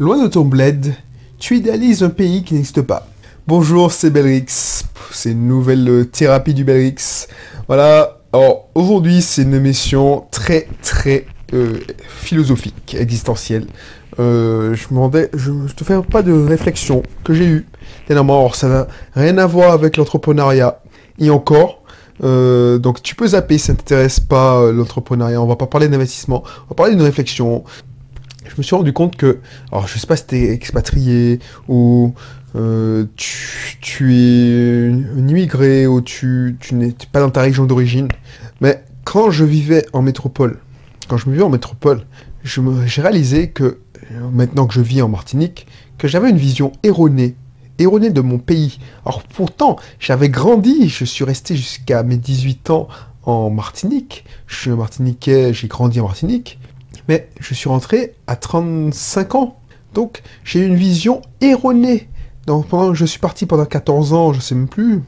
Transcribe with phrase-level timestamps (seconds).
[0.00, 0.92] Loin de ton bled,
[1.38, 3.06] tu idéalises un pays qui n'existe pas.
[3.46, 4.82] Bonjour, c'est Belrix.
[5.12, 7.28] C'est une nouvelle euh, thérapie du Belrix.
[7.68, 8.18] Voilà.
[8.32, 11.78] Alors, aujourd'hui, c'est une émission très, très euh,
[12.08, 13.68] philosophique, existentielle.
[14.18, 17.66] Euh, je me demandais, je, te fais pas de réflexion que j'ai eue
[18.08, 18.40] dernièrement.
[18.40, 20.82] Alors, ça n'a rien à voir avec l'entrepreneuriat.
[21.20, 21.84] Et encore,
[22.20, 25.40] donc tu peux zapper si ça ne t'intéresse pas l'entrepreneuriat.
[25.40, 27.62] On va pas parler d'investissement, on va parler d'une réflexion.
[28.44, 29.38] Je me suis rendu compte que,
[29.72, 32.14] alors je sais pas si t'es expatrié ou
[32.56, 38.08] euh, tu, es un immigré ou tu, n'es pas dans ta région d'origine,
[38.60, 40.58] mais quand je vivais en métropole,
[41.08, 42.04] quand je me vivais en métropole,
[42.44, 43.78] j'ai réalisé que,
[44.32, 45.66] maintenant que je vis en Martinique,
[45.98, 47.36] que j'avais une vision erronée
[47.78, 48.78] erronée de mon pays.
[49.04, 52.88] Alors pourtant, j'avais grandi, je suis resté jusqu'à mes 18 ans
[53.24, 54.24] en Martinique.
[54.46, 56.58] Je suis Martiniquais, j'ai grandi en Martinique.
[57.08, 59.58] Mais je suis rentré à 35 ans.
[59.92, 62.08] Donc j'ai une vision erronée.
[62.46, 65.00] Donc, je suis parti pendant 14 ans, je sais même plus,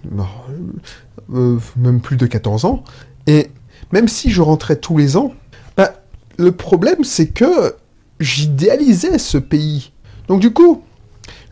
[1.34, 2.82] euh, même plus de 14 ans.
[3.26, 3.50] Et
[3.92, 5.34] même si je rentrais tous les ans,
[5.76, 5.92] bah,
[6.38, 7.74] le problème c'est que
[8.20, 9.92] j'idéalisais ce pays.
[10.28, 10.82] Donc du coup,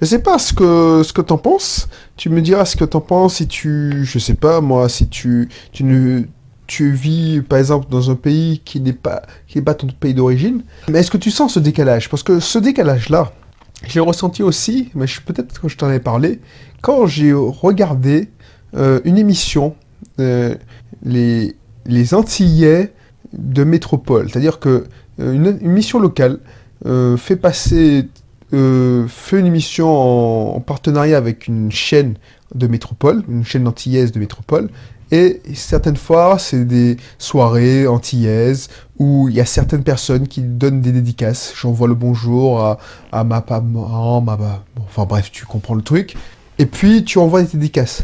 [0.00, 1.88] je sais pas ce que ce que t'en penses.
[2.16, 5.48] Tu me diras ce que t'en penses si tu, je sais pas moi, si tu
[5.72, 6.22] tu ne
[6.66, 9.22] tu vis par exemple dans un pays qui n'est pas
[9.64, 10.62] pas ton pays d'origine.
[10.88, 12.08] Mais est-ce que tu sens ce décalage?
[12.10, 13.32] Parce que ce décalage là,
[13.86, 16.40] j'ai ressenti aussi, mais je- peut-être que je t'en ai parlé
[16.82, 18.30] quand j'ai regardé
[18.76, 19.74] euh, une émission
[20.20, 20.54] euh,
[21.04, 21.54] les
[21.86, 22.92] les Antillais
[23.32, 24.86] de métropole, c'est-à-dire que
[25.20, 26.38] euh, une, une mission locale
[26.86, 28.08] euh, fait passer
[29.08, 32.14] fait une émission en, en partenariat avec une chaîne
[32.54, 34.70] de métropole, une chaîne antillaise de métropole,
[35.10, 40.80] et certaines fois, c'est des soirées antillaises où il y a certaines personnes qui donnent
[40.80, 41.52] des dédicaces.
[41.56, 46.16] J'envoie le bonjour à, ma maman, ma, ma- enfin bref, tu comprends le truc.
[46.58, 48.02] Et puis, tu envoies des dédicaces.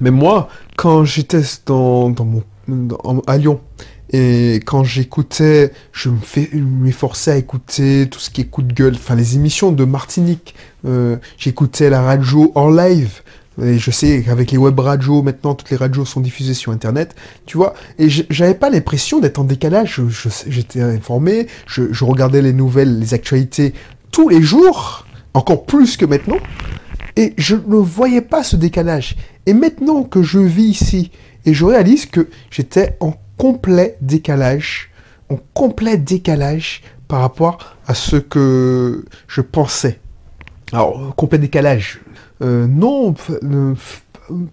[0.00, 2.42] Mais moi, quand j'étais dans, dans mon,
[3.26, 3.60] à Lyon,
[4.14, 8.94] et quand j'écoutais, je me m'efforçais à écouter tout ce qui est coup de gueule,
[8.94, 10.54] enfin les émissions de Martinique.
[10.84, 13.22] Euh, j'écoutais la radio en live.
[13.60, 17.14] Et je sais qu'avec les web radios, maintenant, toutes les radios sont diffusées sur Internet,
[17.44, 17.74] tu vois.
[17.98, 20.00] Et j'avais pas l'impression d'être en décalage.
[20.46, 23.74] J'étais informé, je, je regardais les nouvelles, les actualités
[24.10, 26.38] tous les jours, encore plus que maintenant.
[27.16, 29.16] Et je ne voyais pas ce décalage.
[29.44, 31.10] Et maintenant que je vis ici,
[31.44, 34.90] et je réalise que j'étais en complet décalage,
[35.28, 39.98] en complet décalage par rapport à ce que je pensais.
[40.72, 42.00] Alors, complet décalage.
[42.42, 43.14] Euh, non,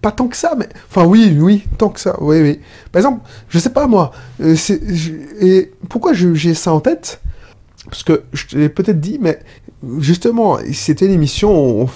[0.02, 0.70] pas tant que ça, mais...
[0.90, 2.60] Enfin, oui, oui, tant que ça, oui, oui.
[2.92, 4.12] Par exemple, je sais pas, moi,
[4.42, 4.56] euh,
[5.40, 7.22] et pourquoi j'ai ça en tête?
[7.86, 9.40] Parce que je te l'ai peut-être dit, mais
[10.00, 11.88] justement, c'était une émission,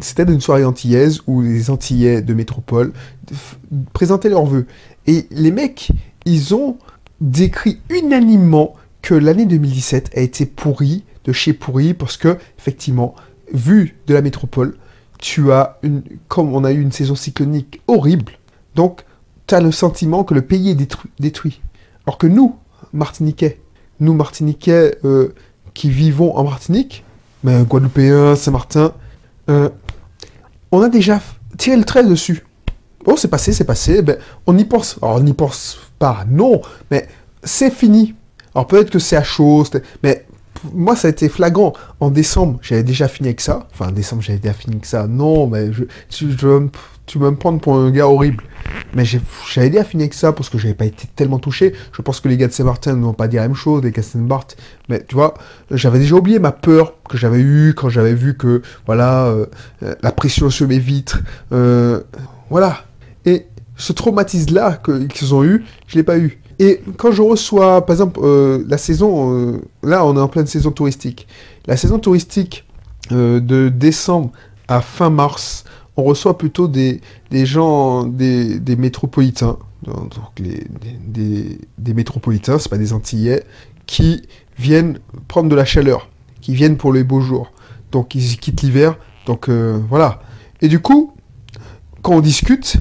[0.00, 2.92] c'était une soirée antillaise où les Antillais de métropole
[3.92, 4.66] présentaient leurs vœux.
[5.06, 5.90] Et les mecs,
[6.26, 6.76] ils ont
[7.20, 13.14] décrit unanimement que l'année 2017 a été pourrie, de chez pourri, parce que, effectivement,
[13.52, 14.76] vu de la métropole,
[15.20, 18.32] tu as une, comme on a eu une saison cyclonique horrible,
[18.74, 19.04] donc
[19.46, 21.60] tu as le sentiment que le pays est détruit.
[22.06, 22.56] Alors que nous,
[22.92, 23.60] Martiniquais,
[24.00, 25.34] nous Martiniquais euh,
[25.74, 27.04] qui vivons en Martinique,
[27.44, 28.92] mais Guadeloupéens, Saint-Martin,
[29.48, 29.68] euh,
[30.72, 31.20] on a déjà
[31.58, 32.44] tiré le trait dessus.
[33.04, 34.98] Bon, c'est passé, c'est passé, ben, on y pense.
[35.02, 36.60] Alors, on n'y pense pas, non,
[36.90, 37.08] mais
[37.42, 38.14] c'est fini.
[38.54, 40.26] Alors, peut-être que c'est à c'était- mais
[40.74, 41.72] moi, ça a été flagrant.
[42.00, 43.66] En décembre, j'avais déjà fini avec ça.
[43.72, 45.06] Enfin, en décembre, j'avais déjà fini avec ça.
[45.06, 48.44] Non, mais je, tu, me- prendre pour un gars horrible.
[48.94, 51.74] Mais j'avais déjà fini avec ça parce que j'avais pas été tellement touché.
[51.92, 53.90] Je pense que les gars de Saint-Martin ne vont pas dire la même chose, les
[53.90, 54.56] gars de Saint-Barth.
[54.88, 55.34] Mais tu vois,
[55.70, 59.46] j'avais déjà oublié ma peur que j'avais eue quand j'avais vu que, voilà, euh,
[59.82, 61.20] euh, la pression sur mes vitres.
[61.52, 62.00] euh,
[62.48, 62.84] voilà.
[63.24, 64.80] Et ce traumatisme-là
[65.12, 66.40] qu'ils ont eu, je l'ai pas eu.
[66.60, 70.46] Et quand je reçois, par exemple, euh, la saison, euh, là on est en pleine
[70.46, 71.26] saison touristique.
[71.66, 72.66] La saison touristique
[73.12, 74.30] euh, de décembre
[74.68, 75.64] à fin mars,
[75.96, 77.00] on reçoit plutôt des,
[77.32, 79.56] gens, des, des métropolitains,
[79.86, 80.66] donc les,
[81.06, 83.42] des, des, métropolitains, c'est pas des Antillais,
[83.86, 84.22] qui
[84.58, 84.98] viennent
[85.28, 86.10] prendre de la chaleur,
[86.42, 87.52] qui viennent pour les beaux jours.
[87.90, 90.20] Donc ils quittent l'hiver, donc voilà.
[90.60, 91.14] Et du coup,
[92.02, 92.76] quand on discute,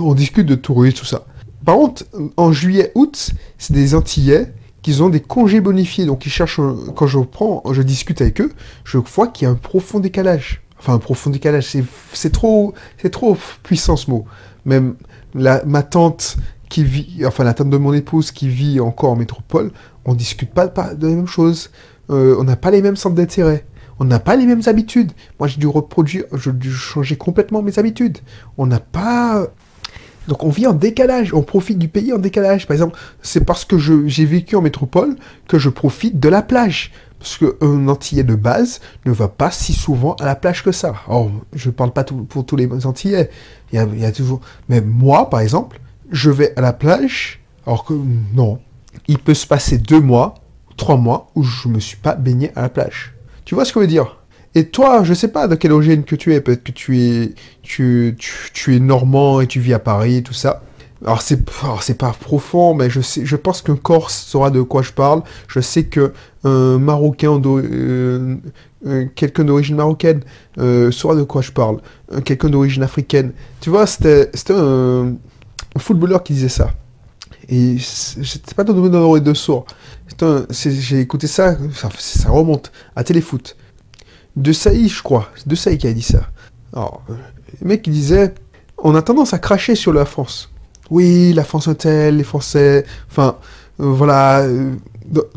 [0.00, 1.26] on discute de tourisme, tout ça.
[1.64, 2.04] Par contre,
[2.36, 4.52] en juillet, août, c'est des Antillais
[4.82, 6.04] qui ont des congés bonifiés.
[6.04, 6.60] Donc, ils cherchent,
[6.94, 8.52] quand je prends, je discute avec eux,
[8.84, 10.62] je vois qu'il y a un profond décalage.
[10.78, 11.74] Enfin, un profond décalage,
[12.12, 12.74] c'est, trop,
[13.10, 14.26] trop puissant ce mot.
[14.66, 14.96] Même
[15.34, 16.36] la, ma tante
[16.68, 19.72] qui vit, enfin, la tante de mon épouse qui vit encore en métropole,
[20.04, 21.70] on discute pas, pas de la même chose.
[22.10, 23.64] Euh, on n'a pas les mêmes centres d'intérêt.
[23.98, 25.12] On n'a pas les mêmes habitudes.
[25.38, 28.18] Moi, j'ai dû reproduire, j'ai dû changer complètement mes habitudes.
[28.58, 29.46] On n'a pas...
[30.28, 32.66] Donc on vit en décalage, on profite du pays en décalage.
[32.66, 35.16] Par exemple, c'est parce que j'ai vécu en métropole
[35.48, 36.92] que je profite de la plage.
[37.18, 40.94] Parce qu'un Antillais de base ne va pas si souvent à la plage que ça.
[41.08, 43.30] Or, je ne parle pas pour tous les Antillais.
[43.72, 44.40] Il y, a, toujours...
[44.68, 45.80] Mais moi, par exemple,
[46.10, 47.94] je vais à la plage, alors que
[48.34, 48.58] non.
[49.08, 50.34] Il peut se passer deux mois,
[50.76, 53.14] trois mois, où je ne me suis pas baigné à la plage.
[53.46, 54.18] Tu vois ce que je veux dire?
[54.54, 56.40] Et toi, je sais pas de quelle origine que tu es.
[56.40, 58.16] Peut-être que tu es, tu,
[58.52, 60.62] tu, es normand et tu vis à Paris, tout ça.
[61.04, 61.40] Alors c'est,
[61.80, 65.22] c'est pas profond, mais je sais, je pense qu'un Corse saura de quoi je parle.
[65.48, 66.12] Je sais que
[66.44, 68.36] un Marocain, euh,
[68.86, 70.20] euh, quelqu'un d'origine marocaine,
[70.58, 71.80] euh, saura de quoi je parle.
[72.24, 73.32] quelqu'un d'origine africaine.
[73.60, 75.14] Tu vois, c'était, c'était un,
[75.78, 76.70] footballeur qui disait ça.
[77.48, 78.72] Et j'étais pas dans
[79.14, 79.66] le de sourds.
[80.50, 81.56] J'ai écouté ça,
[81.98, 83.56] ça remonte à Téléfoot.
[84.36, 85.28] De Saï, je crois.
[85.46, 86.28] De Saï qui a dit ça.
[86.72, 87.02] Alors,
[87.60, 88.34] le mec qui disait
[88.78, 90.50] On a tendance à cracher sur la France.
[90.90, 92.84] Oui, la France hôtel, les Français.
[93.10, 93.36] Enfin,
[93.80, 94.40] euh, voilà.
[94.40, 94.72] Euh,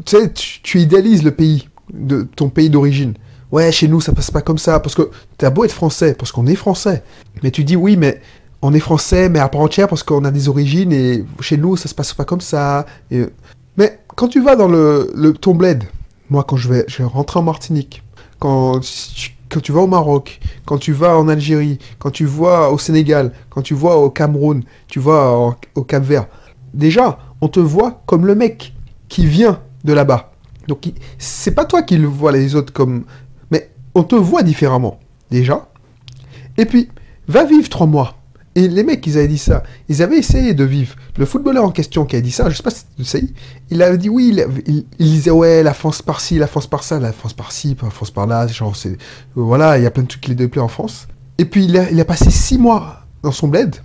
[0.05, 3.13] tu sais, tu, idéalises le pays, de ton pays d'origine.
[3.51, 4.79] Ouais, chez nous, ça passe pas comme ça.
[4.79, 7.03] Parce que t'as beau être français, parce qu'on est français.
[7.44, 8.19] Mais tu dis Oui, mais
[8.61, 11.77] on est français, mais à part entière, parce qu'on a des origines, et chez nous,
[11.77, 12.85] ça se passe pas comme ça.
[13.11, 15.83] Mais quand tu vas dans le, le ton bled,
[16.29, 18.03] moi, quand je vais, je vais rentrer en Martinique,
[18.39, 18.80] quand
[19.62, 23.62] tu, vas au Maroc, quand tu vas en Algérie, quand tu vas au Sénégal, quand
[23.62, 26.28] tu vas au Cameroun, tu vas au, Cap Vert,
[26.74, 28.74] déjà, on te voit comme le mec
[29.10, 30.31] qui vient de là-bas.
[30.68, 33.06] Donc, c'est pas toi qui le vois les autres comme.
[33.51, 35.00] Mais on te voit différemment,
[35.31, 35.69] déjà.
[36.57, 36.90] Et puis,
[37.28, 38.17] va vivre trois mois
[38.57, 39.62] et les mecs, ils avaient dit ça.
[39.88, 40.95] Ils avaient essayé de vivre.
[41.15, 43.24] Le footballeur en question qui a dit ça, je sais pas si tu sais,
[43.69, 47.33] il avait dit oui, il, disait ouais, la France par-ci, la France par-ça, la France
[47.33, 48.98] par-ci, la France par-là, genre c'est.
[49.36, 51.07] Voilà, il y a plein de trucs qui les déplaient en France.
[51.38, 53.75] Et puis il a, passé six mois dans son bled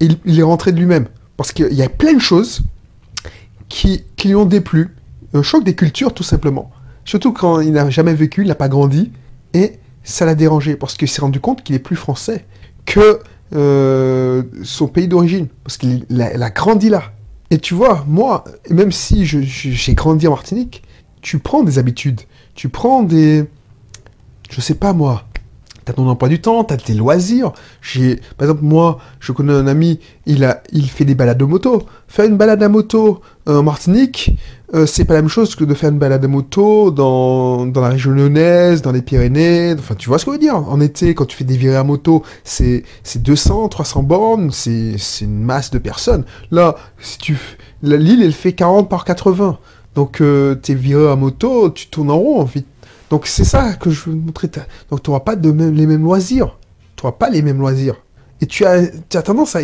[0.00, 1.06] et il, est rentré de lui-même.
[1.36, 2.62] Parce qu'il y a plein de choses
[3.68, 4.96] qui, qui lui ont déplu.
[5.32, 6.72] Un choc des cultures, tout simplement.
[7.04, 9.12] Surtout quand il n'a jamais vécu, il n'a pas grandi.
[9.54, 12.46] Et ça l'a dérangé parce qu'il s'est rendu compte qu'il est plus français
[12.84, 13.20] que
[13.54, 17.12] euh, son pays d'origine, parce qu'il a, grandi là.
[17.50, 20.82] Et tu vois, moi, même si j'ai grandi en Martinique,
[21.22, 22.20] tu prends des habitudes,
[22.54, 23.44] tu prends des...
[24.50, 25.24] Je sais pas moi,
[25.88, 27.52] t'as ton emploi du temps, t'as tes loisirs.
[27.80, 31.46] J'ai, par exemple, moi, je connais un ami, il a, il fait des balades de
[31.46, 31.86] moto.
[32.08, 34.36] Faire une balade à moto en Martinique,
[34.74, 37.80] euh, c'est pas la même chose que de faire une balade à moto dans, dans
[37.80, 39.74] la région lyonnaise, dans les Pyrénées.
[39.78, 40.56] Enfin, tu vois ce que je veux dire?
[40.56, 44.96] En été, quand tu fais des virées à moto, c'est, c'est 200, 300 bornes, c'est,
[44.98, 46.24] c'est une masse de personnes.
[46.50, 47.38] Là, si tu,
[47.82, 49.58] l'île, elle fait 40 par 80.
[49.94, 52.64] Donc, euh, t'es viré à moto, tu tournes en rond, en fait.
[53.10, 54.50] Donc, c'est ça que je veux montrer.
[54.90, 56.58] Donc, tu n'auras pas de même, les mêmes loisirs.
[56.96, 57.96] Tu n'auras pas les mêmes loisirs.
[58.40, 59.60] Et tu as, tu tendance à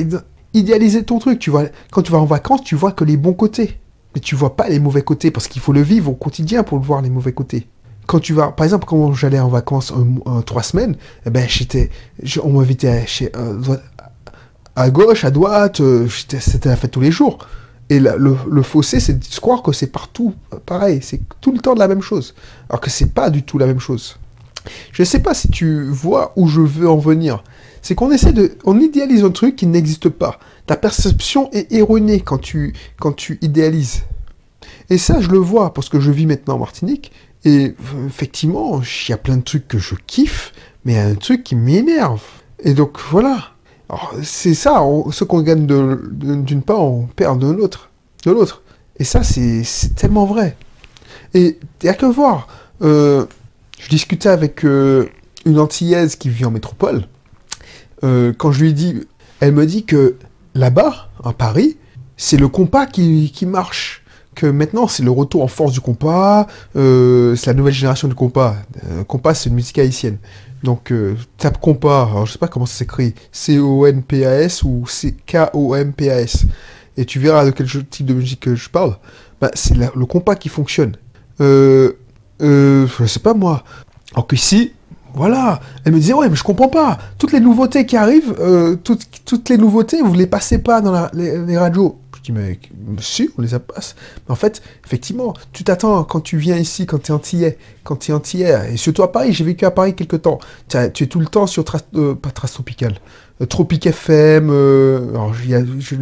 [0.55, 1.38] idéaliser ton truc.
[1.38, 3.79] Tu vois, quand tu vas en vacances, tu vois que les bons côtés
[4.14, 6.79] mais tu vois pas les mauvais côtés parce qu'il faut le vivre au quotidien pour
[6.79, 7.67] le voir les mauvais côtés.
[8.06, 9.93] Quand tu vas, par exemple, quand j'allais en vacances
[10.46, 10.96] trois semaines,
[11.26, 11.91] eh ben j'étais,
[12.43, 13.06] on m'invitait
[13.37, 13.76] euh,
[14.76, 17.38] à gauche, à droite, euh, c'était la fête tous les jours.
[17.94, 20.35] Et le, fossé, c'est de croire que c'est partout
[20.67, 22.35] pareil, c'est tout le temps de la même chose,
[22.69, 24.17] alors que c'est pas du tout la même chose.
[24.91, 27.44] Je ne sais pas si tu vois où je veux en venir.
[27.82, 30.41] C'est qu'on essaie de, on idéalise un truc qui n'existe pas.
[30.67, 34.03] Ta perception est erronée quand tu, quand tu idéalises.
[34.91, 37.13] Et ça, je le vois parce que je vis maintenant en Martinique.
[37.44, 37.77] Et
[38.08, 40.53] effectivement, il y a plein de trucs que je kiffe,
[40.84, 42.22] mais il y a un truc qui m'énerve.
[42.58, 43.54] Et donc voilà.
[44.22, 47.91] C'est ça, ce qu'on gagne d'une part, on perd de l'autre.
[48.24, 48.62] De l'autre.
[48.98, 49.64] Et ça, c'est
[49.96, 50.56] tellement vrai.
[51.34, 52.48] Et il que voir.
[52.82, 53.26] Euh,
[53.79, 55.08] je discutais avec euh,
[55.44, 57.06] une Antillaise qui vit en métropole.
[58.05, 59.00] Euh, quand je lui dis,
[59.41, 60.17] elle me dit que
[60.55, 61.76] là-bas, à Paris,
[62.17, 64.03] c'est le compas qui, marche.
[64.34, 68.56] Que maintenant, c'est le retour en force du compas, c'est la nouvelle génération du compas.
[69.06, 70.19] Compas, c'est une musique haïtienne.
[70.65, 74.85] Donc, euh, tape compas, alors je sais pas comment ça s'écrit, C-O-N-P-A-S ou
[75.27, 76.47] K-O-M-P-A-S.
[76.97, 78.97] Et tu verras de quel type de musique je parle.
[79.41, 80.97] Bah, c'est le compas qui fonctionne.
[81.41, 81.93] Euh,
[82.41, 83.63] euh, je sais pas moi.
[84.15, 84.73] Alors qu'ici,
[85.15, 85.61] voilà.
[85.85, 86.99] Elle me disait, ouais, mais je comprends pas.
[87.19, 91.09] Toutes les nouveautés qui arrivent, euh, toutes, toutes, les nouveautés, vous les passez pas dans
[91.13, 91.99] les, radios.
[92.33, 92.59] Mais
[93.01, 93.97] si, on les a passe.
[94.27, 97.97] Mais en fait, effectivement, tu t'attends quand tu viens ici, quand tu es antillais, quand
[97.97, 100.39] tu es antillais, et surtout à Paris, j'ai vécu à Paris quelque temps.
[100.69, 102.99] Tu es tout le temps sur, trace, euh, pas Trace Tropicale,
[103.41, 105.35] euh, Tropic FM, euh, alors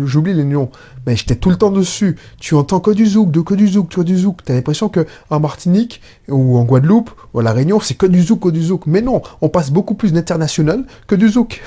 [0.04, 0.70] j'oublie les noms,
[1.06, 2.16] mais j'étais tout le temps dessus.
[2.38, 4.44] Tu entends que du zouk, de que du zouk, que du zouk.
[4.44, 8.22] T'as l'impression que en Martinique ou en Guadeloupe ou à La Réunion, c'est que du
[8.22, 8.86] zouk, que du zouk.
[8.86, 11.62] Mais non, on passe beaucoup plus d'international que du zouk.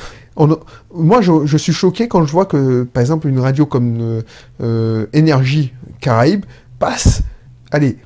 [0.93, 4.21] Moi, je, suis choqué quand je vois que, par exemple, une radio comme euh,
[4.61, 6.45] euh Énergie Caraïbe
[6.77, 7.21] passe,
[7.71, 7.97] allez,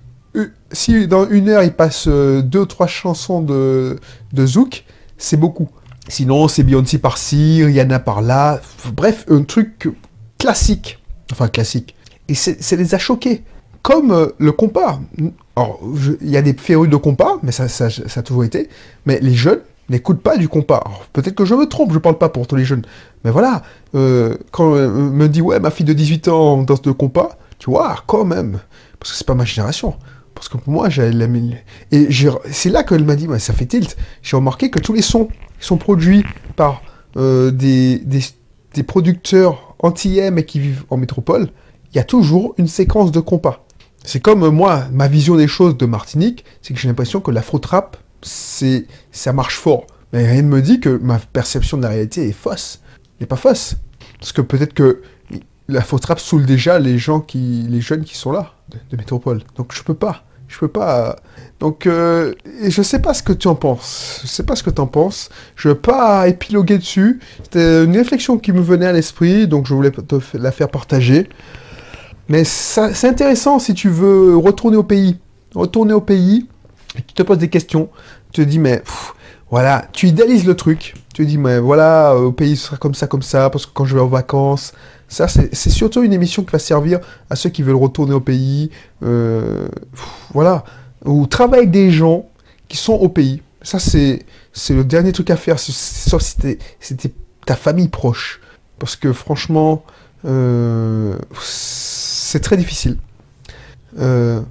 [0.72, 3.98] si dans une heure il passe euh, deux ou trois chansons de,
[4.46, 4.86] zouk,
[5.18, 5.70] c'est beaucoup.
[6.08, 8.62] Sinon, c'est Beyoncé par-ci, Rihanna par-là.
[8.94, 9.90] Bref, un truc
[10.38, 11.00] classique.
[11.32, 11.96] Enfin, classique.
[12.28, 13.44] Et ça les a choqués.
[13.84, 15.00] Comme euh, le compas.
[15.56, 15.80] Alors,
[16.22, 18.70] il y a des férus de compas, mais ça, ça, a toujours été.
[19.06, 20.84] Mais les jeunes n'écoutent pas du compas.
[21.14, 22.84] Peut-être que je me trompe, je parle pas pour tous les jeunes.
[23.24, 23.64] Mais voilà,
[23.96, 27.70] euh, quand on me dit, ouais, ma fille de 18 ans danse de compas, tu
[27.70, 28.60] vois, quand même.
[29.00, 29.96] Parce que c'est pas ma génération.
[30.36, 31.28] Parce que pour moi, j'ai la
[31.92, 32.08] Et
[32.52, 33.98] c'est là qu'elle m'a dit, ça fait tilt.
[34.22, 35.28] J'ai remarqué que tous les sons
[35.60, 36.24] qui sont produits
[36.56, 36.82] par
[37.18, 38.02] euh, des,
[38.88, 41.50] producteurs antillais mais qui vivent en métropole,
[41.92, 43.66] il y a toujours une séquence de compas.
[44.06, 47.32] C'est comme euh, moi, ma vision des choses de Martinique, c'est que j'ai l'impression que
[47.32, 49.86] l'afro-trap, c'est, ça marche fort.
[50.14, 52.82] Mais rien ne me dit que ma perception de la réalité est fausse.
[53.20, 53.76] N'est pas fausse.
[54.20, 55.02] Parce que peut-être que
[55.68, 58.54] l'afro-trap saoule déjà les gens qui, les jeunes qui sont là,
[58.92, 59.42] de, métropole.
[59.56, 60.24] Donc je peux pas.
[60.48, 61.18] Je peux pas.
[61.60, 62.34] Donc, euh,
[62.68, 64.22] je sais pas ce que tu en penses.
[64.24, 65.30] Je sais pas ce que tu en penses.
[65.56, 67.20] Je veux pas épiloguer dessus.
[67.44, 71.30] C'était une réflexion qui me venait à l'esprit, donc je voulais te la faire partager.
[72.30, 75.20] Mais c'est intéressant si tu veux retourner au pays.
[75.54, 76.59] Retourner au pays, et
[76.96, 77.90] tu te poses des questions.
[78.32, 78.84] Tu te dis, mais
[79.50, 80.96] voilà, tu idéalises le truc.
[81.14, 83.72] Tu te dis, mais voilà, au pays, ce sera comme ça, comme ça, parce que
[83.74, 84.74] quand je vais en vacances,
[85.08, 87.00] ça, c'est surtout une émission qui va servir
[87.32, 88.70] à ceux qui veulent retourner au pays.
[89.02, 89.68] Euh,
[90.34, 90.64] voilà.
[91.04, 92.30] Ou travailler avec des gens
[92.68, 93.42] qui sont au pays.
[93.64, 94.24] Ça, c'est
[94.70, 97.14] le dernier truc à faire, sauf si c'était
[97.46, 98.40] ta famille proche.
[98.78, 99.84] Parce que franchement,
[100.26, 102.98] euh, c'est très difficile.
[103.98, 104.42] Euh,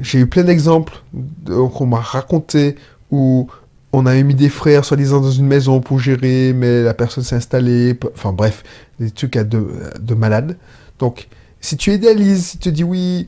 [0.00, 1.02] j'ai eu plein d'exemples
[1.46, 2.76] qu'on m'a raconté
[3.10, 3.48] où
[3.92, 7.36] on avait mis des frères, soi-disant, dans une maison pour gérer, mais la personne s'est
[7.36, 7.98] installée.
[8.14, 8.62] Enfin bref,
[9.00, 9.66] des trucs à de,
[9.98, 10.56] de malade.
[10.98, 11.28] Donc,
[11.60, 13.26] si tu idéalises, si tu dis oui,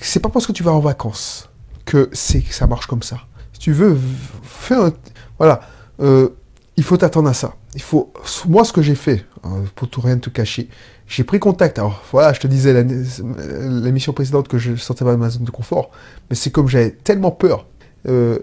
[0.00, 1.50] c'est pas parce que tu vas en vacances
[1.84, 3.18] que c'est que ça marche comme ça.
[3.52, 3.98] Si tu veux,
[4.42, 4.92] fais un...
[5.38, 5.60] Voilà.
[6.00, 6.30] Euh,
[6.76, 7.54] il faut t'attendre à ça.
[7.74, 8.12] Il faut...
[8.48, 10.68] Moi, ce que j'ai fait, hein, pour tout rien te cacher,
[11.06, 11.78] j'ai pris contact.
[11.78, 15.50] Alors, voilà, je te disais l'émission précédente que je sortais pas de ma zone de
[15.50, 15.90] confort,
[16.28, 17.66] mais c'est comme j'avais tellement peur
[18.06, 18.38] euh,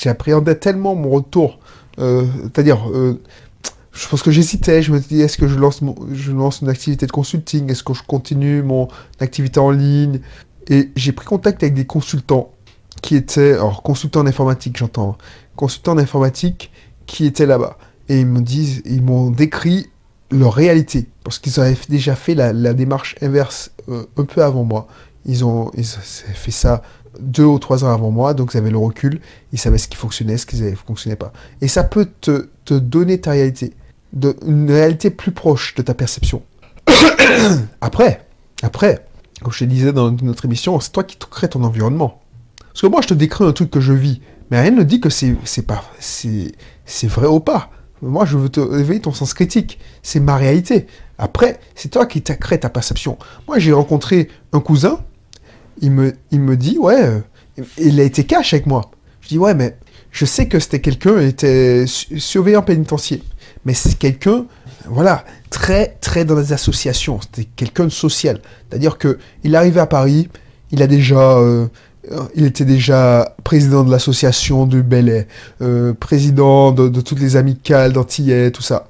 [0.00, 1.58] j'appréhendais tellement mon retour.
[1.98, 3.20] Euh, c'est-à-dire, euh,
[3.92, 5.80] je pense que j'hésitais, je me disais, est-ce que je lance,
[6.12, 8.88] je lance une activité de consulting, est-ce que je continue mon
[9.20, 10.20] activité en ligne?
[10.68, 12.52] Et j'ai pris contact avec des consultants
[13.02, 15.18] qui étaient, alors consultants en informatique, j'entends,
[15.56, 16.70] consultants en informatique
[17.12, 17.76] qui étaient là-bas.
[18.08, 19.90] Et ils me disent, ils m'ont décrit
[20.30, 24.88] leur réalité, parce qu'ils avaient déjà fait la, démarche inverse un peu avant moi.
[25.26, 26.00] Ils ont, ils ont
[26.34, 26.82] fait ça
[27.20, 29.20] deux ou trois ans avant moi, donc ils avaient le recul,
[29.52, 31.32] ils savaient ce qui fonctionnait, ce qui ne fonctionnait pas.
[31.60, 33.74] Et ça peut te, te donner ta réalité,
[34.46, 36.42] une réalité plus proche de ta perception.
[37.82, 38.26] après,
[38.62, 39.06] après,
[39.42, 42.22] comme je te disais dans notre émission, c'est toi qui te crées ton environnement.
[42.68, 45.00] Parce que moi, je te décris un truc que je vis, mais rien ne dit
[45.00, 46.52] que c'est pas c'est
[47.04, 47.70] vrai ou pas?
[48.00, 49.78] Moi, je veux te éveiller ton sens critique.
[50.02, 50.86] C'est ma réalité.
[51.18, 53.16] Après, c'est toi qui as créé ta perception.
[53.46, 54.98] Moi, j'ai rencontré un cousin
[55.80, 57.20] il me, il me dit, ouais, euh,
[57.78, 58.90] il a été cash avec moi.
[59.20, 59.76] Je dis, ouais, mais
[60.10, 63.20] je sais que c'était quelqu'un, il était surveillant pénitentiaire.
[63.64, 64.46] Mais c'est quelqu'un,
[64.86, 67.20] voilà, très, très dans les associations.
[67.20, 68.40] C'était quelqu'un de social.
[68.68, 70.28] C'est-à-dire que il arrivait à Paris,
[70.70, 71.66] il a déjà, euh,
[72.34, 75.26] il était déjà président de l'association du Bel
[75.60, 78.88] euh, président de, toutes les amicales d'Antillais, tout ça.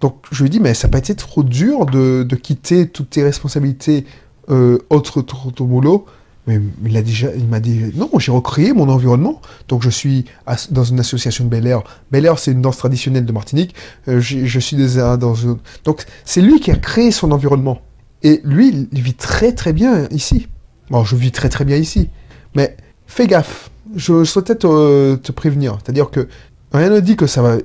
[0.00, 3.10] Donc je lui dis, mais ça n'a pas été trop dur de, de quitter toutes
[3.10, 4.04] tes responsabilités
[4.50, 6.06] euh, autre ton boulot,
[6.46, 9.42] mais il a déjà, il m'a dit non, j'ai recréé mon environnement.
[9.68, 10.24] Donc je suis
[10.70, 11.82] dans une association de Bel Air.
[12.12, 13.74] Bel Air, c'est une danse traditionnelle de Martinique.
[14.06, 15.58] Euh, je suis dans une...
[15.84, 17.82] donc c'est lui qui a créé son environnement.
[18.22, 20.48] Et lui, il vit très très bien ici.
[20.90, 22.08] Bon, je vis très très bien ici,
[22.54, 22.76] mais
[23.06, 23.70] fais gaffe.
[23.96, 25.78] Je souhaitais te, prévenir.
[25.82, 26.28] C'est-à-dire que
[26.72, 27.56] rien ne dit que ça va.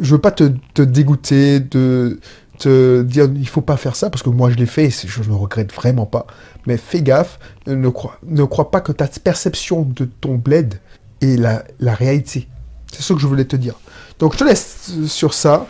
[0.00, 2.20] Je veux pas te, te dégoûter de
[2.58, 5.22] te dire il faut pas faire ça parce que moi je l'ai fait et je
[5.22, 6.26] ne regrette vraiment pas.
[6.66, 10.74] Mais fais gaffe, ne crois, ne crois pas que ta perception de ton bled
[11.22, 12.48] est la, la réalité.
[12.92, 13.74] C'est ce que je voulais te dire.
[14.18, 15.66] Donc je te laisse sur ça.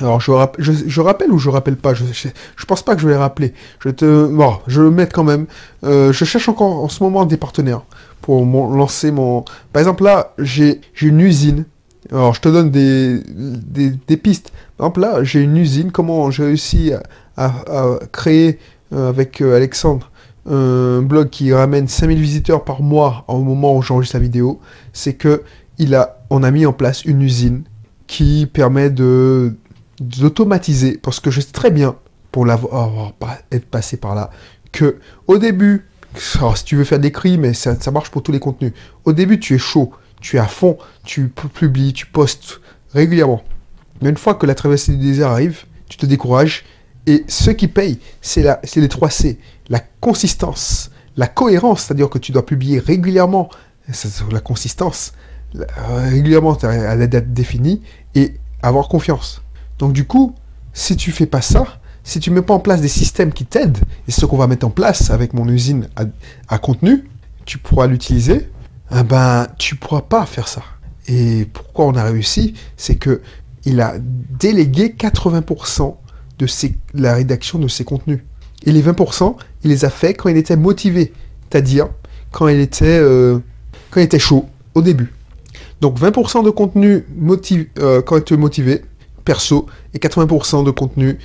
[0.00, 3.16] Alors je, je, rappelle ou je rappelle pas, je, je, pense pas que je vais
[3.16, 3.54] rappeler.
[3.78, 5.46] Je te, bon, je le mets quand même.
[5.84, 7.82] Euh, je cherche encore en ce moment des partenaires
[8.20, 9.44] pour lancer mon.
[9.72, 11.64] Par exemple là, j'ai une usine.
[12.10, 14.50] Alors je te donne des, des, pistes.
[14.76, 15.92] Par exemple là, j'ai une usine.
[15.92, 16.92] Comment j'ai réussi
[17.36, 17.52] à,
[18.10, 18.58] créer
[18.92, 20.10] euh, avec euh, Alexandre
[20.46, 24.60] un blog qui ramène 5000 visiteurs par mois au moment où j'enregistre la vidéo,
[24.92, 25.42] c'est que
[25.78, 27.62] il a, on a mis en place une usine
[28.06, 29.54] qui permet de
[30.08, 31.96] d'automatiser, parce que je sais très bien,
[32.32, 33.12] pour l'avoir
[33.52, 34.30] être passé par là,
[34.72, 38.32] que au début, si tu veux faire des cris, mais ça, ça, marche pour tous
[38.32, 38.72] les contenus.
[39.04, 42.60] Au début, tu es chaud, tu es à fond, tu publies, tu postes
[42.92, 43.42] régulièrement.
[44.02, 46.64] Mais une fois que la traversée du désert arrive, tu te décourages.
[47.06, 48.42] Et ce qui paye, c'est
[48.76, 49.38] les 3 C.
[49.68, 53.48] La consistance, la cohérence, c'est-à-dire que tu dois publier régulièrement,
[54.30, 55.12] la consistance,
[55.76, 57.82] régulièrement à la date définie,
[58.14, 59.43] et avoir confiance.
[59.78, 60.34] Donc du coup,
[60.72, 61.66] si tu fais pas ça,
[62.02, 64.66] si tu mets pas en place des systèmes qui t'aident, et ce qu'on va mettre
[64.66, 65.88] en place avec mon usine
[66.48, 67.04] à, contenu,
[67.46, 68.50] tu pourras l'utiliser,
[68.94, 70.62] eh ben tu pourras pas faire ça.
[71.08, 73.22] Et pourquoi on a réussi, c'est que
[73.64, 75.94] il a délégué 80%
[76.38, 76.46] de
[76.92, 78.20] la rédaction de ses contenus.
[78.64, 81.12] Et les 20%, il les a fait quand il était motivé,
[81.50, 81.88] c'est-à-dire
[82.30, 83.38] quand il était euh,
[83.90, 85.12] quand il était chaud au début.
[85.80, 87.06] Donc 20% de contenu
[87.78, 88.82] euh, quand tu es motivé,
[89.24, 91.18] perso, et 80% de contenu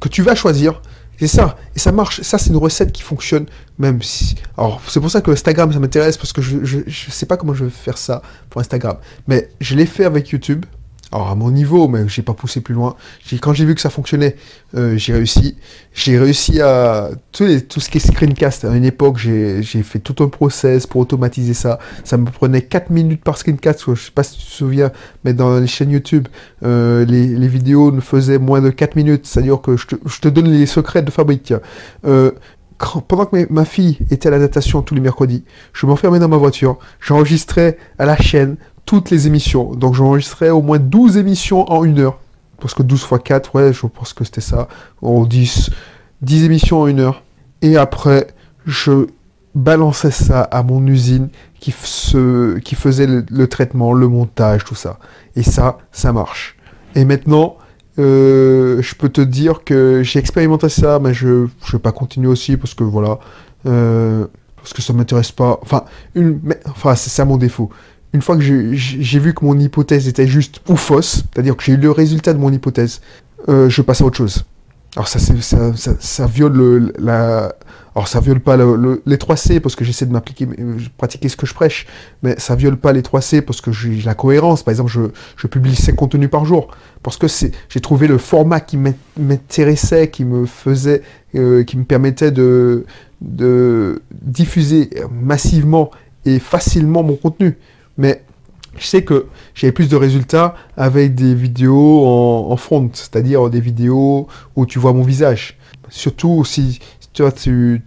[0.00, 0.82] que tu vas choisir.
[1.18, 2.20] C'est ça, et ça marche.
[2.20, 3.46] Ça, c'est une recette qui fonctionne,
[3.78, 4.34] même si.
[4.58, 7.38] Alors, c'est pour ça que Instagram, ça m'intéresse, parce que je, je, je sais pas
[7.38, 8.20] comment je vais faire ça
[8.50, 8.98] pour Instagram.
[9.26, 10.66] Mais je l'ai fait avec YouTube,
[11.12, 12.96] alors à mon niveau, mais j'ai pas poussé plus loin.
[13.40, 14.36] Quand j'ai vu que ça fonctionnait,
[14.74, 15.56] euh, j'ai réussi.
[15.94, 18.64] J'ai réussi à tout, les, tout, ce qui est screencast.
[18.64, 21.78] À une époque, j'ai fait tout un process pour automatiser ça.
[22.02, 23.84] Ça me prenait 4 minutes par screencast.
[23.94, 24.90] Je sais pas si tu te souviens,
[25.24, 26.26] mais dans les chaînes YouTube,
[26.64, 29.26] euh, les, vidéos ne faisaient moins de 4 minutes.
[29.26, 31.54] C'est-à-dire que je te, je te, donne les secrets de fabrique.
[32.04, 32.32] Euh,
[33.08, 36.36] pendant que ma fille était à la natation tous les mercredis, je m'enfermais dans ma
[36.36, 39.74] voiture, j'enregistrais à la chaîne toutes les émissions.
[39.74, 42.18] Donc j'enregistrais au moins 12 émissions en une heure.
[42.58, 44.68] Parce que 12 x 4, ouais, je pense que c'était ça.
[45.02, 45.70] En 10,
[46.22, 47.22] 10 émissions en une heure.
[47.60, 48.28] Et après,
[48.64, 49.08] je
[49.54, 51.28] balançais ça à mon usine
[51.60, 54.98] qui, se, qui faisait le, traitement, le montage, tout ça.
[55.34, 56.56] Et ça, ça marche.
[56.94, 57.56] Et maintenant,
[57.98, 62.28] euh, je peux te dire que j'ai expérimenté ça, mais je ne vais pas continuer
[62.28, 63.18] aussi parce que voilà.
[63.66, 65.58] Euh, parce que ça m'intéresse pas.
[65.62, 65.84] Enfin,
[66.66, 67.70] enfin c'est ça mon défaut
[68.12, 71.72] une fois que j'ai vu que mon hypothèse était juste ou fausse, c'est-à-dire que j'ai
[71.72, 73.00] eu le résultat de mon hypothèse,
[73.48, 74.44] euh, je passe à autre chose.
[74.96, 76.92] Alors ça, ça, viole le.
[77.94, 78.56] Alors ça viole pas
[79.04, 81.86] les 3 C parce que j'essaie de m'appliquer, euh, pratiquer ce que je prêche,
[82.22, 84.62] mais ça viole pas les 3 C parce que j'ai la cohérence.
[84.62, 86.68] Par exemple, je, publie 5 contenus par jour
[87.02, 87.26] parce que
[87.68, 88.78] j'ai trouvé le format qui
[89.18, 91.02] m'intéressait, qui me faisait,
[91.34, 92.86] euh, qui me permettait de,
[93.20, 95.90] de diffuser massivement
[96.24, 97.58] et facilement mon contenu.
[97.98, 98.22] Mais
[98.78, 104.28] je sais que j'ai plus de résultats avec des vidéos en, front, c'est-à-dire des vidéos
[104.54, 105.58] où tu vois mon visage.
[105.88, 106.80] Surtout si
[107.14, 107.82] toi, tu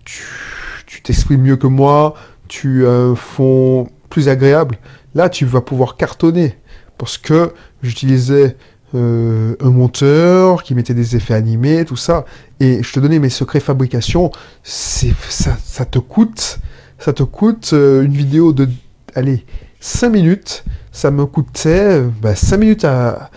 [1.03, 2.15] t'exprimes mieux que moi,
[2.47, 4.77] tu as un fond plus agréable.
[5.15, 6.55] Là, tu vas pouvoir cartonner
[6.97, 8.57] parce que j'utilisais
[8.95, 12.25] euh, un monteur qui mettait des effets animés, tout ça.
[12.59, 14.31] Et je te donnais mes secrets fabrication.
[14.63, 16.59] Ça, ça te coûte,
[16.97, 18.67] ça te coûte euh, une vidéo de,
[19.15, 19.45] allez,
[19.79, 23.29] 5 minutes, ça me coûtait 5 bah, minutes à,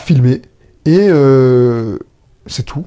[0.00, 0.42] filmer.
[0.84, 1.98] Et euh,
[2.46, 2.84] c'est tout.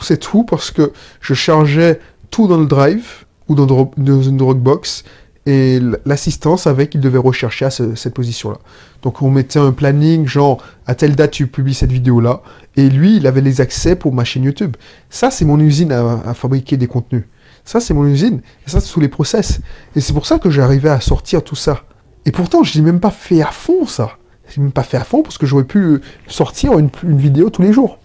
[0.00, 5.04] C'est tout parce que je chargeais tout dans le drive ou dans, une Dropbox
[5.46, 8.58] et l'assistance avec, il devait rechercher à cette position-là.
[9.02, 12.42] Donc on mettait un planning, genre à telle date tu publies cette vidéo-là,
[12.76, 14.76] et lui, il avait les accès pour ma chaîne YouTube.
[15.08, 17.24] Ça, c'est mon usine à fabriquer des contenus.
[17.68, 18.40] Ça, c'est mon usine.
[18.66, 19.60] Et ça, c'est sous les process.
[19.94, 21.82] Et c'est pour ça que j'arrivais à sortir tout ça.
[22.24, 24.12] Et pourtant, je n'ai même pas fait à fond ça.
[24.48, 27.60] Je n'ai même pas fait à fond parce que j'aurais pu sortir une, vidéo tous
[27.60, 27.98] les jours.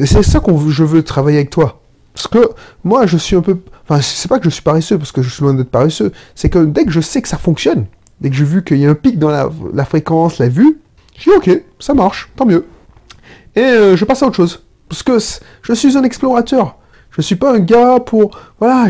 [0.00, 1.82] Et c'est ça que je veux travailler avec toi.
[2.14, 2.48] Parce que
[2.82, 3.58] moi, je suis un peu...
[3.86, 6.10] Enfin, c'est pas que je suis paresseux parce que je suis loin d'être paresseux.
[6.34, 7.84] C'est que dès que je sais que ça fonctionne,
[8.22, 10.78] dès que j'ai vu qu'il y a un pic dans la, fréquence, la vue,
[11.18, 12.64] je dis ok, ça marche, tant mieux.
[13.54, 14.64] Et euh, je passe à autre chose.
[14.88, 15.18] Parce que
[15.60, 16.78] je suis un explorateur.
[17.16, 18.88] Je suis pas un gars pour voilà,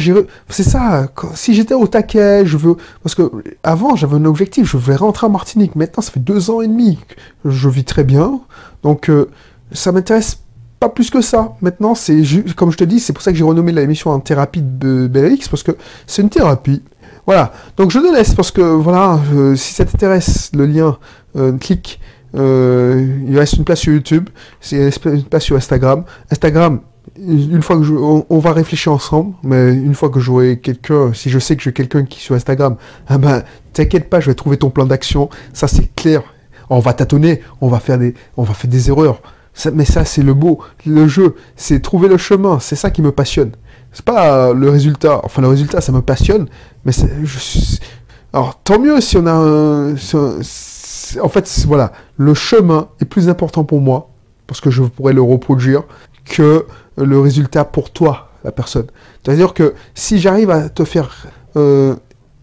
[0.49, 1.09] c'est ça.
[1.35, 3.31] si j'étais au taquet, je veux parce que
[3.63, 5.77] avant j'avais un objectif, je voulais rentrer en Martinique.
[5.77, 6.99] Maintenant ça fait deux ans et demi
[7.45, 8.41] je vis très bien,
[8.83, 9.29] donc euh,
[9.73, 10.39] ça m'intéresse
[10.81, 11.55] pas plus que ça.
[11.61, 12.23] Maintenant c'est
[12.57, 15.07] comme je te dis, c'est pour ça que j'ai renommé la émission en thérapie de
[15.07, 15.73] BLX parce que
[16.07, 16.83] c'est une thérapie.
[17.27, 17.53] Voilà.
[17.77, 20.97] Donc je te laisse parce que voilà, euh, si ça t'intéresse, le lien,
[21.37, 22.01] euh, clique
[22.37, 24.29] il reste une place sur YouTube,
[24.61, 26.03] c'est une place sur Instagram.
[26.33, 26.81] Instagram,
[27.19, 31.31] une fois que je, on, va réfléchir ensemble, mais une fois que j'aurai quelqu'un, si
[31.31, 34.35] je sais que j'ai quelqu'un qui est sur Instagram, ah ben, t'inquiète pas, je vais
[34.35, 35.29] trouver ton plan d'action.
[35.53, 36.23] Ça, c'est clair.
[36.71, 39.21] On va tâtonner, on va faire des, on va faire des erreurs.
[39.73, 40.61] mais ça, c'est le beau.
[40.87, 42.59] Le jeu, c'est trouver le chemin.
[42.59, 43.53] C'est ça qui me passionne.
[43.93, 45.21] C'est pas le résultat.
[45.25, 46.49] Enfin, le résultat, ça me passionne.
[46.85, 47.39] Mais je
[48.35, 53.63] alors, tant mieux si on a un, en fait, voilà, le chemin est plus important
[53.63, 54.11] pour moi
[54.49, 55.85] parce que je pourrais le reproduire
[56.25, 58.87] que le résultat pour toi, la personne.
[59.23, 61.27] C'est-à-dire que si j'arrive à te faire,
[61.57, 61.95] euh,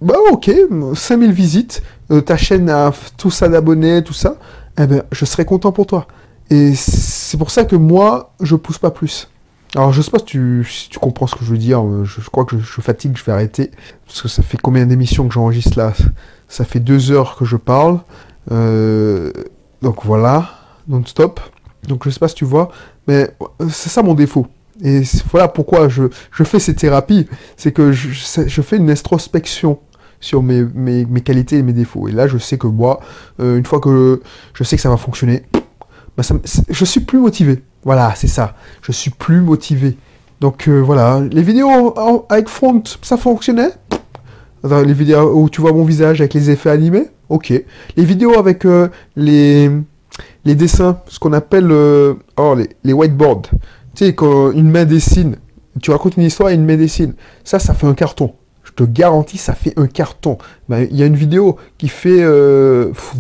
[0.01, 0.51] bah ok,
[0.93, 4.35] 5000 visites, euh, ta chaîne a tout ça d'abonnés, tout ça,
[4.77, 6.07] eh ben, je serais content pour toi.
[6.49, 9.29] Et c'est pour ça que moi, je pousse pas plus.
[9.75, 12.43] Alors je sais pas si tu, tu comprends ce que je veux dire, je, crois
[12.43, 13.71] que je, fatigue, je vais arrêter.
[14.05, 15.93] Parce que ça fait combien d'émissions que j'enregistre là?
[16.49, 18.01] Ça fait deux heures que je parle.
[18.51, 19.31] Euh,
[19.81, 20.49] donc voilà,
[20.89, 21.39] non-stop.
[21.87, 22.69] Donc je sais pas si tu vois,
[23.07, 23.29] mais
[23.69, 24.47] c'est ça mon défaut.
[24.83, 26.03] Et voilà pourquoi je,
[26.43, 29.79] fais ces thérapies, c'est que je, fais une introspection
[30.19, 32.07] sur mes, mes, qualités et mes défauts.
[32.07, 32.99] Et là, je sais que moi,
[33.39, 34.21] euh, une fois que
[34.53, 35.43] je sais que ça va fonctionner,
[36.17, 36.23] bah,
[36.69, 37.63] je suis plus motivé.
[37.83, 38.55] Voilà, c'est ça.
[38.81, 39.97] Je suis plus motivé.
[40.39, 41.93] Donc euh, voilà, les vidéos
[42.29, 43.71] avec front, ça fonctionnait?
[44.63, 47.51] Les vidéos où tu vois mon visage avec les effets animés, ok.
[47.95, 49.71] Les vidéos avec euh, les,
[50.45, 53.43] les dessins, ce qu'on appelle euh, oh, les, whiteboards.
[53.95, 55.37] Tu sais, quand une main dessine,
[55.81, 57.13] tu racontes une histoire et une main dessine.
[57.43, 58.33] Ça, ça fait un carton.
[58.63, 60.37] Je te garantis, ça fait un carton.
[60.69, 62.23] Ben, il y a une vidéo qui fait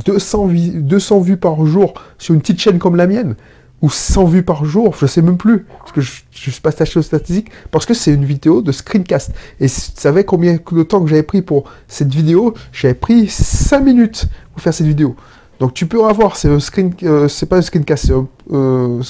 [0.05, 3.35] 200, 200 vues par jour sur une petite chaîne comme la mienne
[3.81, 6.69] ou 100 vues par jour, je sais même plus, parce que je ne suis pas
[6.69, 9.31] attaché aux statistiques, parce que c'est une vidéo de screencast.
[9.59, 12.53] Et tu savais combien de temps que j'avais pris pour cette vidéo?
[12.71, 15.15] J'avais pris 5 minutes pour faire cette vidéo.
[15.61, 19.03] Donc tu peux avoir, c'est screen, euh, c'est pas un screencast, c'est un, euh,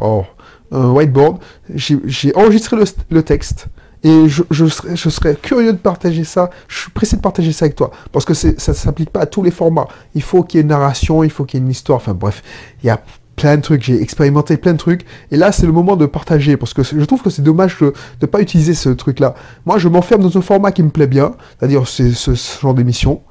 [0.00, 0.24] oh,
[0.72, 1.38] whiteboard.
[1.72, 2.76] J'ai enregistré
[3.10, 3.68] le, texte.
[4.02, 6.50] Et je, serais, je, serais, curieux de partager ça.
[6.66, 7.92] Je suis pressé de partager ça avec toi.
[8.10, 9.86] Parce que ça ne s'applique pas à tous les formats.
[10.16, 11.98] Il faut qu'il y ait une narration, il faut qu'il y ait une histoire.
[11.98, 12.42] Enfin bref,
[12.82, 13.00] il y a
[13.36, 16.56] plein de trucs, j'ai expérimenté plein de trucs, et là c'est le moment de partager,
[16.56, 19.34] parce que je trouve que c'est dommage de ne pas utiliser ce truc-là.
[19.66, 23.22] Moi je m'enferme dans un format qui me plaît bien, c'est-à-dire c'est ce, genre d'émission,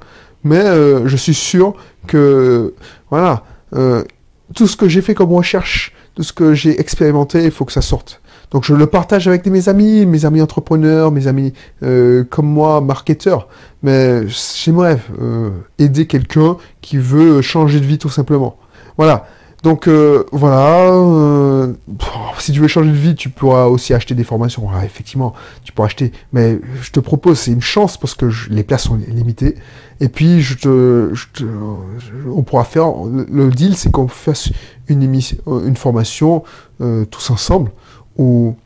[0.42, 1.74] mais euh, je suis sûr
[2.06, 2.74] que,
[3.10, 4.04] voilà, euh,
[4.54, 7.72] tout ce que j'ai fait comme recherche, tout ce que j'ai expérimenté, il faut que
[7.72, 8.20] ça sorte.
[8.50, 12.80] Donc je le partage avec mes amis, mes amis entrepreneurs, mes amis euh, comme moi,
[12.80, 13.48] marketeurs.
[13.82, 14.98] Mais j'aimerais
[15.78, 18.56] aider quelqu'un qui veut changer de vie tout simplement.
[18.96, 19.26] Voilà.
[19.64, 21.72] Donc euh, voilà, euh,
[22.38, 24.68] si tu veux changer de vie, tu pourras aussi acheter des formations.
[24.70, 25.32] Ah, effectivement,
[25.64, 29.00] tu pourras acheter, mais je te propose, c'est une chance parce que les places sont
[29.08, 29.56] limitées.
[30.00, 31.14] Et puis, je te,
[32.28, 34.50] on pourra faire, le deal, c'est qu'on fasse
[34.88, 36.44] une, émission, une formation
[36.82, 37.70] euh, tous ensemble
[38.18, 38.56] où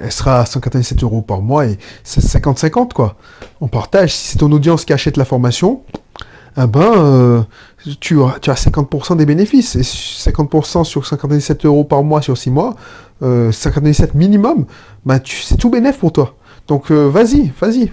[0.00, 3.14] elle sera à 197 euros par mois et c'est 50-50 quoi.
[3.60, 4.12] On partage.
[4.12, 5.82] Si c'est ton audience qui achète la formation,
[6.56, 7.42] ah ben, euh,
[8.00, 9.76] tu, as, tu as 50% des bénéfices.
[9.76, 12.74] Et 50% sur 57 euros par mois sur 6 mois,
[13.22, 14.66] euh, 57 minimum,
[15.06, 16.34] ben c'est tout bénéf pour toi.
[16.68, 17.90] Donc euh, vas-y, vas-y.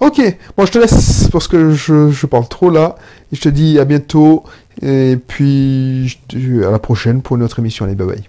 [0.00, 0.20] Ok,
[0.56, 2.96] bon je te laisse parce que je, je, parle trop là.
[3.32, 4.44] Et je te dis à bientôt.
[4.82, 6.18] Et puis
[6.66, 7.84] à la prochaine pour une autre émission.
[7.84, 8.24] Allez, bye bye.